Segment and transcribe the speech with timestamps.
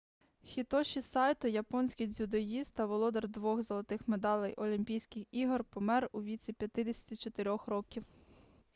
[0.43, 7.71] хітоші сайто японський дзюдоїст та володар двох золотих медалей олімпійських ігор помер у віці 54-х
[7.71, 8.05] років